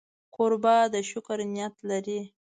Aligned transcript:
کوربه 0.35 0.75
د 0.93 0.95
شکر 1.09 1.37
نیت 1.53 1.75
لري. 1.89 2.19